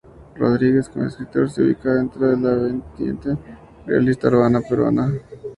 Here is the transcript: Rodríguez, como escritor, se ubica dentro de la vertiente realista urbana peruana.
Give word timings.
Rodríguez, 0.33 0.89
como 0.89 1.05
escritor, 1.05 1.47
se 1.51 1.61
ubica 1.61 1.93
dentro 1.93 2.27
de 2.27 2.35
la 2.35 2.55
vertiente 2.55 3.37
realista 3.85 4.29
urbana 4.29 4.59
peruana. 4.67 5.13